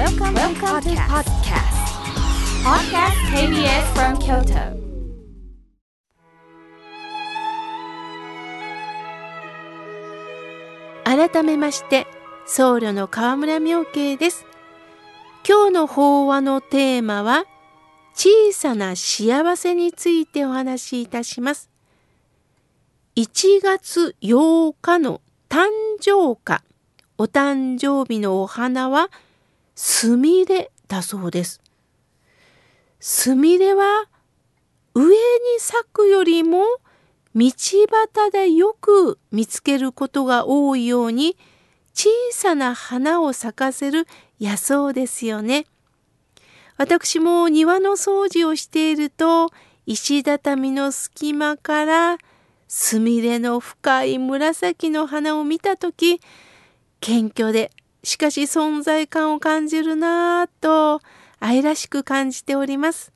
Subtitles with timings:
[0.00, 1.76] Welcome, Welcome to podcast.
[2.64, 4.80] Podcast KBS from Kyoto.
[11.04, 12.06] 改めまして
[12.46, 14.46] 僧侶の河村明慶です
[15.46, 17.44] 今日の法話のテーマは
[18.14, 21.68] 小さな幸せについてお話しいたします
[23.16, 25.20] 1月8日の
[25.50, 25.66] 誕
[26.00, 26.62] 生花
[27.18, 29.10] お誕生日のお花は
[29.82, 31.62] すみれだそうです
[33.00, 34.10] すみれは
[34.94, 35.14] 上に
[35.58, 36.66] 咲くよりも
[37.34, 41.34] 道端でよく見つけることが多いように
[41.94, 44.06] 小さな花を咲かせる
[44.38, 45.64] 野草ですよね。
[46.76, 49.48] 私も庭の掃除をしていると
[49.86, 52.18] 石畳の隙間から
[52.68, 56.20] すみれの深い紫の花を見た時
[57.00, 57.70] 謙虚で
[58.02, 61.00] しかし存在感を感じるなぁと
[61.38, 63.12] 愛らしく感じております。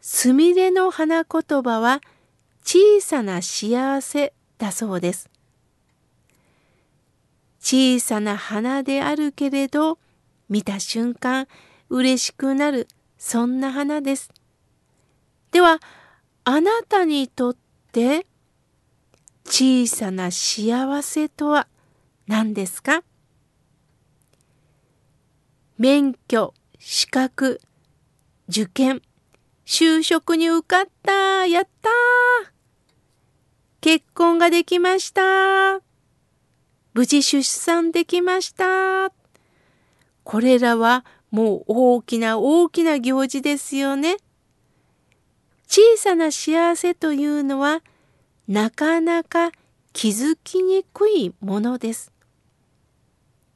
[0.00, 2.00] すみれの花言葉は
[2.64, 5.30] 小さな幸せだそうです。
[7.60, 9.98] 小さな花であるけれど
[10.48, 11.46] 見た瞬間
[11.88, 14.30] 嬉しくなるそんな花です。
[15.52, 15.80] では
[16.44, 17.56] あなたにとっ
[17.92, 18.26] て
[19.44, 21.68] 小さな幸せとは
[22.26, 23.02] 何ですか？
[25.82, 27.60] 免許、資格、
[28.48, 29.02] 受験、
[29.66, 31.90] 就職に受かった、やった
[33.80, 35.80] 結婚ができました。
[36.94, 39.10] 無事出産できました。
[40.22, 44.18] これらはもう大きな大きな行事ですよね。
[45.66, 47.82] 小さな幸せというのは
[48.46, 49.50] なかなか
[49.92, 52.12] 気づきにくいものです。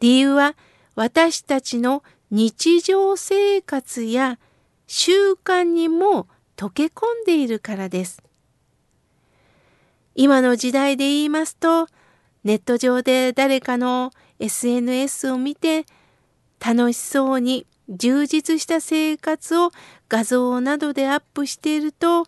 [0.00, 0.56] 理由は
[0.98, 4.40] 私たちの日常生活や
[4.88, 8.20] 習慣にも溶け込んでいるからです。
[10.16, 11.86] 今の時代で言いますと、
[12.42, 14.10] ネット上で誰かの
[14.40, 15.86] SNS を見て
[16.58, 19.70] 楽しそうに充実した生活を
[20.08, 22.26] 画像などでアップしていると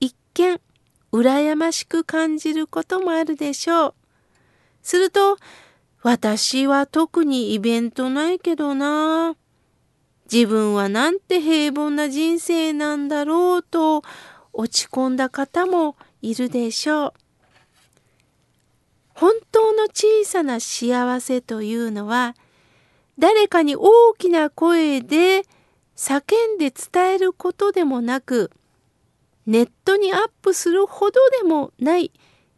[0.00, 0.58] 一見
[1.12, 3.94] 羨ましく感じることもあるでしょう。
[4.80, 5.36] すると
[6.10, 9.36] 私は特にイベントないけどな。
[10.32, 14.02] 自分はなんて平凡な人生なんだろうと
[14.54, 17.12] 落ち込んだ方もいるでしょう。
[19.12, 22.34] 本当の小さな幸せというのは
[23.18, 25.42] 誰かに大きな声で
[25.94, 28.50] 叫んで伝えることでもなく
[29.44, 32.12] ネットにアップするほどでもない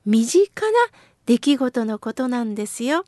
[0.07, 0.79] 身近な
[1.27, 3.05] 出来事のことなんですよ。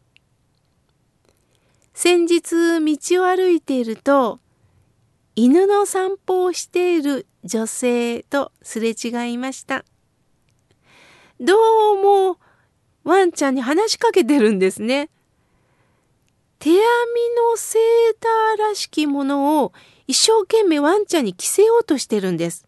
[1.95, 4.41] 先日道を歩いていると
[5.37, 9.85] 犬の散歩をしている女性とすれ違いました。
[11.41, 11.55] ど
[11.95, 12.39] うも
[13.05, 15.11] ワンちゃんに話しかけてるんですね。
[16.59, 16.85] 手編み
[17.51, 17.83] のセー
[18.21, 19.73] ターらしきものを
[20.07, 22.67] 一生懸命ワンちゃんに着せようとしてるんです。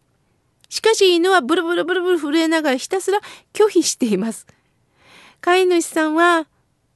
[0.67, 3.21] しかし犬はブルブルブルブル震えながらひたすら
[3.53, 4.45] 拒否しています。
[5.39, 6.47] 飼い主さんは、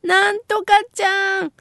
[0.03, 1.53] なんとかちゃん、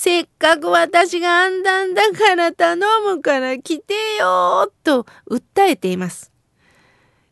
[0.00, 6.30] せっかく私が編んだんだから頼むから来てよと訴えています。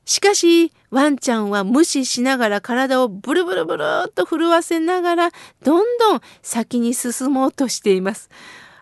[0.04, 5.30] しかし、ワンちゃんは無視しながら体をブルブルブルっと震わせながら、
[5.62, 8.30] どんどん先に進もうとしています。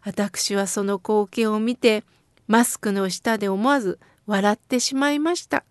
[0.02, 2.04] 私はその光景を見て、
[2.46, 5.62] マスクの下で思わず笑ってしまいました。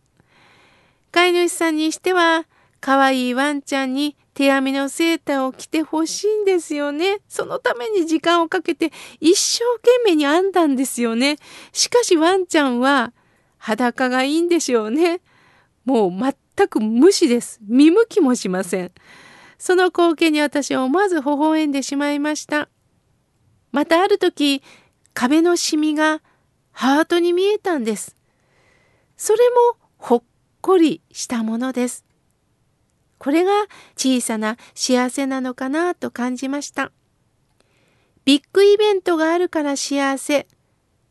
[1.11, 2.45] 飼い主さんにしては、
[2.83, 7.19] 可愛いワンちゃんに手編みのセーターを着てほしいんですよね。
[7.29, 11.37] そのために時間をかけて一生懸命に編んだんですよね。
[11.71, 13.13] しかしワンちゃんは
[13.57, 15.21] 裸がいいんでしょうね。
[15.85, 17.61] もう全く無視です。
[17.65, 18.91] 見向きもしません。
[19.57, 22.67] その光景に私は思わず微笑んでしまいました。
[23.71, 24.61] またある時、
[25.13, 26.21] 壁のシミが
[26.73, 28.17] ハートに見えたんです。
[29.15, 29.39] それ
[29.71, 30.23] もほっ
[30.59, 32.03] こりしたものです。
[33.23, 33.51] これが
[33.95, 36.91] 小さな幸せなのかなと感じました。
[38.25, 40.45] ビッグイベントがあるから幸せ。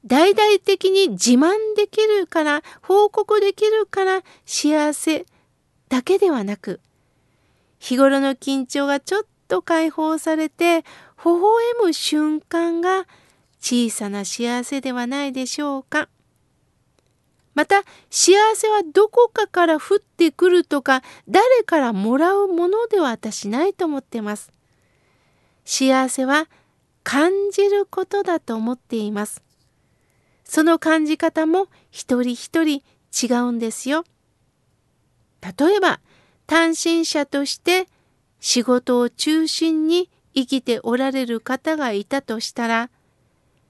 [0.04, 5.24] 大々的に自慢できるから、報告できるから幸せ
[5.88, 6.80] だけではなく、
[7.78, 11.42] 日頃の緊張がちょっと解放されて、微笑
[11.82, 13.06] む瞬間が
[13.58, 16.10] 小さな幸せではないでしょうか。
[17.54, 24.50] また幸せはどこかから降ってくるとか誰からもらうものでは私ないと思ってます。
[25.64, 26.48] 幸せは
[27.04, 29.42] 感じることだと思っています。
[30.44, 32.82] その感じ方も一人一人
[33.12, 34.04] 違うんですよ。
[35.42, 36.00] 例えば
[36.46, 37.88] 単身者として
[38.40, 42.90] 仕事を中心に生きておられる方がいたとしたら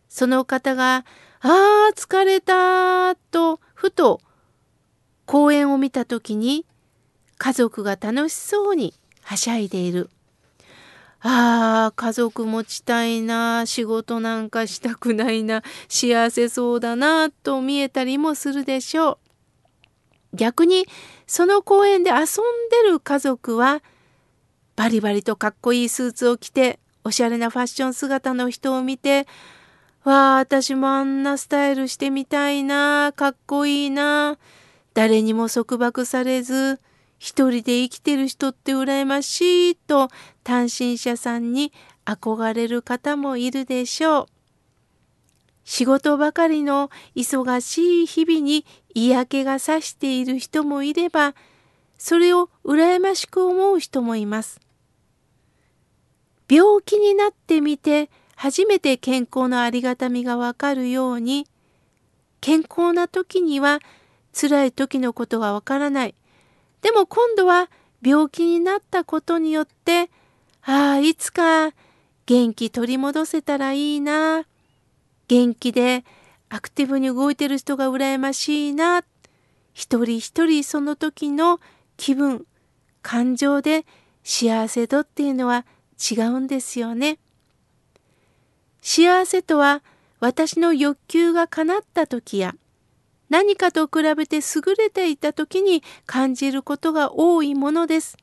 [0.08, 1.04] その方が
[1.42, 4.20] 「ああ疲れた」とふと
[5.26, 6.64] 公園を見た時に
[7.38, 10.10] 家族が楽しそうにはしゃいでいる。
[11.24, 19.18] ああ、家族持ちたいな、仕事なんかしたくないな、幸せそうだな、と見えたりもするでしょ
[20.32, 20.36] う。
[20.36, 20.86] 逆に、
[21.28, 22.18] その公園で遊ん
[22.84, 23.82] でる家族は、
[24.74, 29.28] バリバリとかっこいいスーツを着て、おしゃれなファッション姿の人を見て、
[30.04, 34.36] わあ、私もあんなスタイルしてみたいな、かっこいいな、
[34.94, 36.80] 誰にも束縛されず、
[37.18, 40.08] 一人で生きてる人って羨ましいと
[40.42, 41.72] 単身者さんに
[42.04, 44.26] 憧れる方もいるでしょう。
[45.62, 51.36] 仕事ばかりの忙しい日々に嫌気がさしている人もいれば、
[51.96, 54.60] それを羨ましく思う人もいます。
[56.50, 58.10] 病気になってみて
[58.42, 61.46] 初めて健康のありがたみがわかるように、
[62.40, 63.78] 健康な時には
[64.32, 66.16] 辛い時のことがわからない。
[66.80, 67.70] でも今度は
[68.02, 70.10] 病気になったことによって、
[70.60, 71.70] ああ、いつか
[72.26, 74.44] 元気取り戻せたらいいな。
[75.28, 76.04] 元気で
[76.48, 79.04] アクティブに動いてる人が羨ましいな。
[79.72, 81.60] 一人一人その時の
[81.96, 82.44] 気分、
[83.02, 83.86] 感情で
[84.24, 85.64] 幸せ度っていうのは
[86.10, 87.20] 違うんですよね。
[88.82, 89.82] 幸せとは
[90.20, 92.54] 私の欲求が叶った時や
[93.30, 98.18] 何かと比べて優れていた時に感じることが多いものです。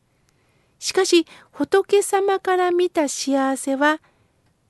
[0.77, 4.01] しかし仏様から見た幸せは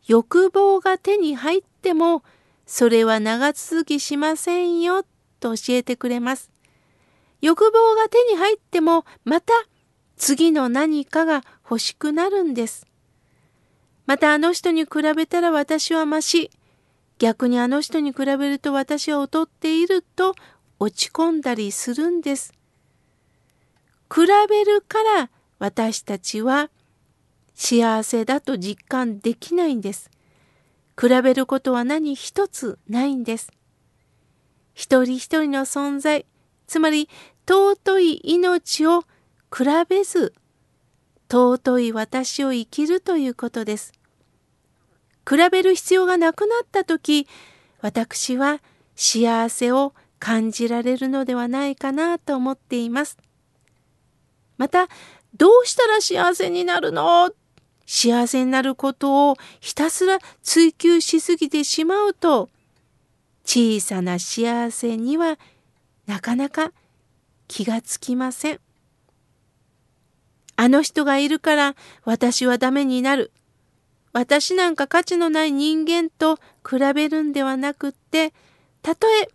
[0.08, 2.24] 欲望が手に入っても
[2.66, 5.04] それは長続きしませんよ
[5.40, 6.50] と教えてくれます。
[7.42, 9.54] 欲望が手に入ってもまた
[10.18, 12.89] 次の何かが欲しくなるんです。
[14.10, 16.50] またあの人に比べたら私はまし。
[17.20, 20.34] 逆にあの人に比べると私は劣っていると
[20.80, 22.52] 落ち込んだりするんです。
[24.12, 25.30] 比べるから
[25.60, 26.72] 私たちは
[27.54, 30.10] 幸せだと実感できないんです。
[31.00, 33.52] 比べることは何一つないんです。
[34.74, 36.26] 一人一人の存在、
[36.66, 37.10] つまり
[37.48, 39.02] 尊い命を
[39.56, 40.34] 比べず、
[41.32, 43.99] 尊い私を生きるということです。
[45.28, 47.28] 比べる必要がなくなった時
[47.82, 48.62] 私は
[48.96, 53.18] 幸せを感じられるのではないかなと思っています。
[54.58, 54.90] また
[55.36, 57.32] どうしたら幸せになるの？
[57.86, 62.50] 幸せになることをひたすら追求しすぎてしまうと
[63.46, 65.40] 小さな幸せには
[66.06, 66.72] なかなか
[67.48, 68.60] 気がつきません。
[70.56, 73.32] あの人がいるから私はダメになる。
[74.12, 78.34] 私なんか価値のない人間と比べるんではなくって
[78.82, 79.30] たとえ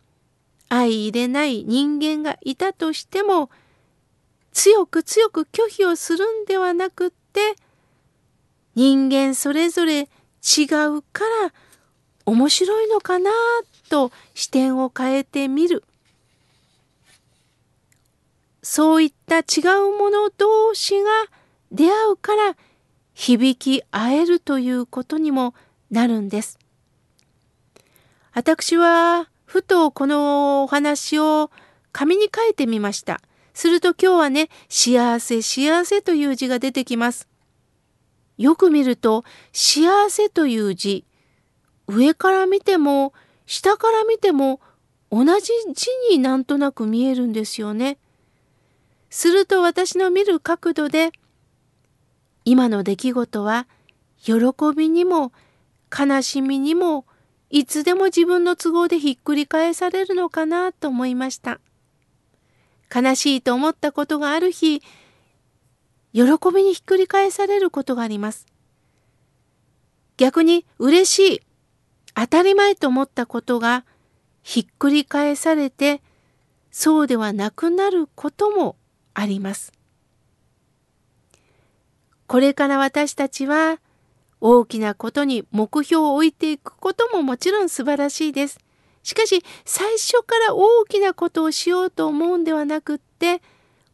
[0.68, 3.50] 相入れない人間がいたとしても
[4.52, 7.56] 強く強く拒否をするんではなくって
[8.74, 10.04] 人間それぞれ違
[10.96, 11.52] うから
[12.26, 13.30] 面白いのかな
[13.88, 15.84] と視点を変えてみる。
[18.62, 19.60] そういった違
[19.92, 21.10] うもの同士が
[21.70, 22.56] 出会うから
[23.14, 25.54] 響き合えるということにも
[25.90, 26.58] なるんです。
[28.32, 31.50] 私はふとこのお話を
[31.92, 33.20] 紙に書いてみました。
[33.54, 37.28] すると今日はね、幸せ幸せという字が出てきます。
[38.36, 41.04] よく見ると幸せという字、
[41.86, 43.12] 上から見ても
[43.46, 44.60] 下から見ても
[45.10, 47.98] 同じ字になんとなく見えるんですよね。
[49.10, 51.12] すると私の見る角度で
[52.44, 53.66] 今の出来事は
[54.22, 54.34] 喜
[54.76, 55.32] びにも
[55.96, 57.06] 悲しみにも
[57.50, 61.60] いつでも自分の都合でひっくり返されるのかなと思いました。
[62.94, 64.80] 悲しいと思ったことがある日、
[66.12, 66.22] 喜
[66.54, 68.46] びにひっくり返されることがあります。
[70.16, 71.40] 逆に嬉しい、
[72.14, 73.84] 当たり前と思ったことが
[74.42, 76.02] ひっくり返されて、
[76.70, 78.76] そうではなくなることも
[79.14, 79.72] あります。
[82.26, 83.78] これから私たちは
[84.40, 88.58] 大きなことに目標を置いていくことももちろん素晴らしいです。
[89.02, 93.42] しかし最初から大きなことをしようと思うんではなくって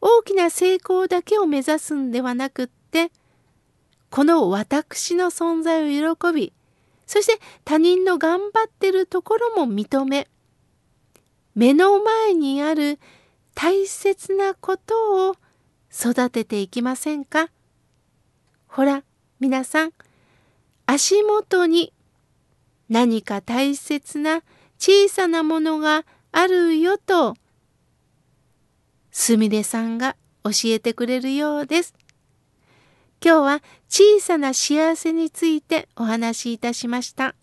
[0.01, 3.11] 大きな成功だけを目指すんではなくって
[4.09, 6.53] この私の存在を喜び
[7.07, 10.29] そして他人の頑張ってるところも認め、
[11.57, 13.01] 目の前にある
[13.57, 15.35] 大切なことを
[15.93, 17.49] 育てていきませんか？
[18.71, 19.03] ほら、
[19.41, 19.93] 皆さん、
[20.87, 21.93] 足元に
[22.89, 24.43] 何か大切な
[24.79, 27.35] 小さなものがあるよと、
[29.11, 31.95] すみれさんが教えてくれるようです。
[33.23, 37.35] 今日は小さな幸せについてお話しいたしました。